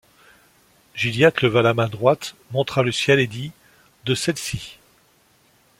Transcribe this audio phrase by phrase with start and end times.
[0.95, 3.51] Gilliatt leva la main droite, montra le ciel, et dit:—
[4.07, 4.79] De celle-ci.